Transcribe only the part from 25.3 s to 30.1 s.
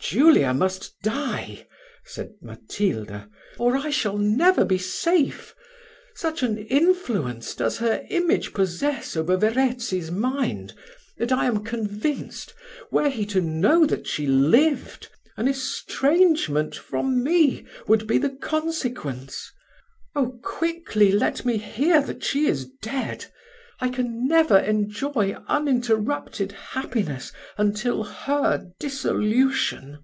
uninterrupted happiness until her dissolution."